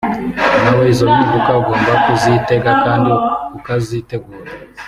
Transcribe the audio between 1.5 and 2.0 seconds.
ugomba